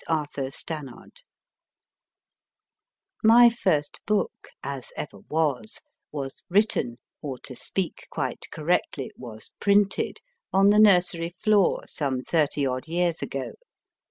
[0.07, 1.21] ARTHUR STANNARD) "\/r
[3.29, 5.79] Y first book as ever was
[6.11, 10.19] was written, or, to speak quite correctly, was printed,
[10.51, 13.51] on the nursery floor some thirty odd years ago.